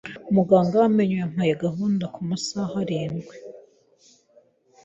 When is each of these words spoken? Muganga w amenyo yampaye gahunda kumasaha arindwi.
Muganga 0.35 0.75
w 0.81 0.83
amenyo 0.89 1.15
yampaye 1.21 1.53
gahunda 1.65 2.05
kumasaha 2.15 2.75
arindwi. 2.83 3.35